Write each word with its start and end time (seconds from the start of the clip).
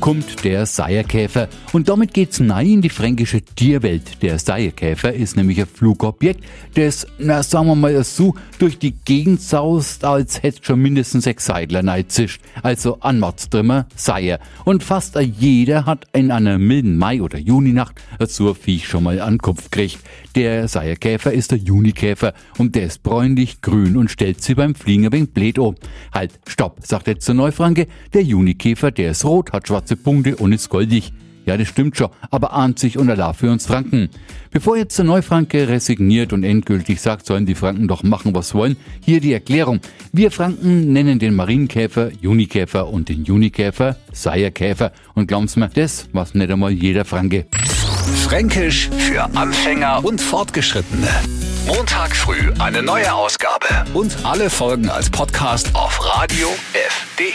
kommt 0.00 0.44
der 0.44 0.64
Seierkäfer. 0.64 1.48
Und 1.72 1.90
damit 1.90 2.14
geht's 2.14 2.40
nein 2.40 2.66
in 2.66 2.82
die 2.82 2.88
fränkische 2.88 3.42
Tierwelt. 3.42 4.22
Der 4.22 4.38
Seierkäfer 4.38 5.12
ist 5.12 5.36
nämlich 5.36 5.60
ein 5.60 5.66
Flugobjekt, 5.66 6.42
das, 6.74 7.06
na 7.18 7.42
sagen 7.42 7.66
wir 7.66 7.74
mal 7.74 8.02
so, 8.02 8.34
durch 8.58 8.78
die 8.78 8.92
Gegend 9.04 9.42
saust, 9.42 10.04
als 10.04 10.42
hätte 10.42 10.64
schon 10.64 10.80
mindestens 10.80 11.24
sechs 11.24 11.44
Seidler 11.44 11.82
zischt. 12.08 12.40
Also 12.62 12.98
Anmordstrimmer, 13.00 13.86
Seier. 13.94 14.38
Und 14.64 14.82
fast 14.82 15.18
jeder 15.20 15.84
hat 15.84 16.06
in 16.14 16.30
einer 16.30 16.58
milden 16.58 16.96
Mai- 16.96 17.20
oder 17.20 17.38
Juninacht 17.38 18.00
so 18.26 18.48
ein 18.48 18.54
Viech 18.54 18.88
schon 18.88 19.04
mal 19.04 19.20
an 19.20 19.34
den 19.34 19.38
Kopf 19.38 19.70
gekriegt. 19.70 19.98
Der 20.34 20.68
Seierkäfer 20.68 21.32
ist 21.32 21.50
der 21.50 21.58
Junikäfer 21.58 22.32
und 22.56 22.74
der 22.74 22.84
ist 22.84 23.02
bräunlich 23.02 23.60
grün 23.60 23.96
und 23.96 24.10
stellt 24.10 24.42
sie 24.42 24.54
beim 24.54 24.74
Fliegen 24.74 25.06
ein 25.06 25.12
wenig 25.12 25.32
blöd 25.32 25.58
um. 25.58 25.74
Halt, 26.12 26.32
stopp, 26.46 26.78
sagt 26.86 27.08
jetzt 27.08 27.26
der 27.26 27.34
Neufranke, 27.34 27.88
der 28.14 28.22
Junikäfer, 28.22 28.92
der 28.92 29.10
ist 29.10 29.24
rot, 29.24 29.52
hat 29.52 29.66
Punkte 29.96 30.36
und 30.36 30.52
ist 30.52 30.68
goldig. 30.68 31.12
Ja, 31.46 31.56
das 31.56 31.68
stimmt 31.68 31.96
schon, 31.96 32.10
aber 32.30 32.52
ahnt 32.52 32.78
sich 32.78 32.98
und 32.98 33.10
Allah 33.10 33.32
für 33.32 33.50
uns 33.50 33.66
Franken. 33.66 34.10
Bevor 34.50 34.76
jetzt 34.76 34.98
der 34.98 35.04
Neufranke 35.04 35.68
resigniert 35.68 36.32
und 36.32 36.44
endgültig 36.44 37.00
sagt, 37.00 37.26
sollen 37.26 37.46
die 37.46 37.54
Franken 37.54 37.88
doch 37.88 38.02
machen, 38.02 38.34
was 38.34 38.54
wollen, 38.54 38.76
hier 39.04 39.20
die 39.20 39.32
Erklärung. 39.32 39.80
Wir 40.12 40.30
Franken 40.30 40.92
nennen 40.92 41.18
den 41.18 41.34
Marienkäfer 41.34 42.10
Junikäfer 42.20 42.88
und 42.88 43.08
den 43.08 43.24
Junikäfer 43.24 43.96
Seierkäfer. 44.12 44.92
Und 45.14 45.28
glauben's 45.28 45.56
mir, 45.56 45.70
das 45.72 46.08
was 46.12 46.34
nicht 46.34 46.50
einmal 46.50 46.72
jeder 46.72 47.04
Franke. 47.04 47.46
Fränkisch 48.24 48.90
für 48.90 49.24
Anfänger 49.34 50.04
und 50.04 50.20
Fortgeschrittene. 50.20 51.08
Montag 51.66 52.14
früh 52.14 52.52
eine 52.58 52.82
neue 52.82 53.12
Ausgabe 53.12 53.66
und 53.94 54.16
alle 54.24 54.50
Folgen 54.50 54.88
als 54.88 55.08
Podcast 55.10 55.74
auf 55.74 56.00
radiof.de. 56.04 57.29